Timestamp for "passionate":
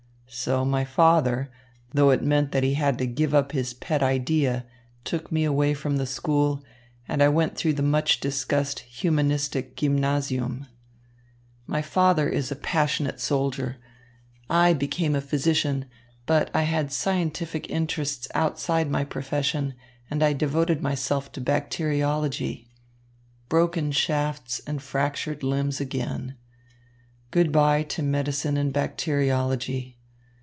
12.55-13.19